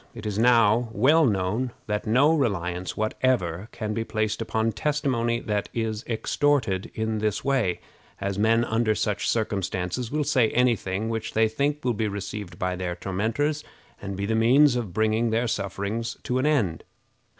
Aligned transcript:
It 0.15 0.25
is 0.25 0.39
now 0.39 0.89
well 0.93 1.25
known 1.27 1.73
that 1.85 2.07
no 2.07 2.33
reliance 2.35 2.97
whatever 2.97 3.67
can 3.71 3.93
be 3.93 4.03
placed 4.03 4.41
upon 4.41 4.71
testimony 4.71 5.39
that 5.41 5.69
is 5.75 6.03
extorted 6.07 6.89
in 6.95 7.19
this 7.19 7.45
way, 7.45 7.79
as 8.19 8.39
men 8.39 8.65
under 8.65 8.95
such 8.95 9.29
circumstances 9.29 10.09
will 10.09 10.23
say 10.23 10.49
any 10.53 10.75
thing 10.75 11.09
which 11.09 11.33
they 11.33 11.47
think 11.47 11.85
will 11.85 11.93
be 11.93 12.07
received 12.07 12.57
by 12.57 12.75
their 12.75 12.95
tormentors, 12.95 13.63
and 14.01 14.17
be 14.17 14.25
the 14.25 14.33
means 14.33 14.75
of 14.75 14.91
bringing 14.91 15.29
their 15.29 15.47
sufferings 15.47 16.17
to 16.23 16.39
an 16.39 16.47
end. 16.47 16.83